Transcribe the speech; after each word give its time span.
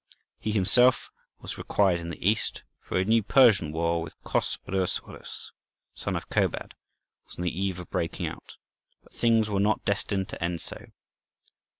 He 0.39 0.51
himself 0.51 1.11
was 1.41 1.59
required 1.59 1.99
in 1.99 2.09
the 2.09 2.27
East, 2.27 2.63
for 2.79 2.97
a 2.97 3.05
new 3.05 3.21
Persian 3.21 3.71
war 3.71 4.01
with 4.01 4.15
Chosroësroës, 4.23 5.51
son 5.93 6.15
of 6.15 6.27
Kobad, 6.27 6.73
was 7.27 7.37
on 7.37 7.43
the 7.43 7.55
eve 7.55 7.77
of 7.77 7.91
breaking 7.91 8.25
out. 8.25 8.55
But 9.03 9.13
things 9.13 9.47
were 9.47 9.59
not 9.59 9.85
destined 9.85 10.27
to 10.29 10.43
end 10.43 10.59
so. 10.59 10.87